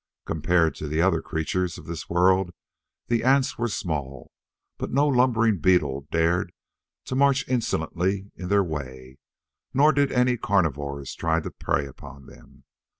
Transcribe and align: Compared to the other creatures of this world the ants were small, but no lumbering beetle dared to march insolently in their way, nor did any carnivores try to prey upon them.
Compared 0.25 0.73
to 0.73 0.87
the 0.87 0.99
other 0.99 1.21
creatures 1.21 1.77
of 1.77 1.85
this 1.85 2.09
world 2.09 2.49
the 3.05 3.23
ants 3.23 3.59
were 3.59 3.67
small, 3.67 4.31
but 4.79 4.89
no 4.89 5.07
lumbering 5.07 5.59
beetle 5.59 6.07
dared 6.09 6.51
to 7.05 7.13
march 7.15 7.47
insolently 7.47 8.31
in 8.35 8.47
their 8.47 8.63
way, 8.63 9.19
nor 9.75 9.93
did 9.93 10.11
any 10.11 10.37
carnivores 10.37 11.13
try 11.13 11.39
to 11.39 11.51
prey 11.51 11.85
upon 11.85 12.25
them. 12.25 12.63